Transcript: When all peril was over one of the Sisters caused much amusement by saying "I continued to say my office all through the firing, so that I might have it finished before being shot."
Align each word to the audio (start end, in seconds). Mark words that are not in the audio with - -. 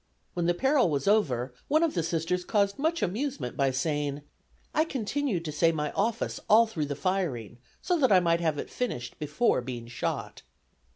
When 0.33 0.47
all 0.49 0.55
peril 0.55 0.89
was 0.89 1.07
over 1.07 1.53
one 1.67 1.83
of 1.83 1.93
the 1.93 2.01
Sisters 2.01 2.43
caused 2.43 2.79
much 2.79 3.03
amusement 3.03 3.55
by 3.55 3.69
saying 3.69 4.23
"I 4.73 4.83
continued 4.83 5.45
to 5.45 5.51
say 5.51 5.71
my 5.71 5.91
office 5.91 6.39
all 6.49 6.65
through 6.65 6.87
the 6.87 6.95
firing, 6.95 7.59
so 7.83 7.99
that 7.99 8.11
I 8.11 8.19
might 8.19 8.39
have 8.41 8.57
it 8.57 8.71
finished 8.71 9.19
before 9.19 9.61
being 9.61 9.85
shot." 9.87 10.41